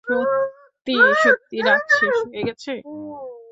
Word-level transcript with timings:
সত্যি-সত্যি 0.07 1.57
রাত 1.67 1.83
শেষ 1.97 2.15
হয়ে 2.23 2.41
গেছে। 2.47 2.71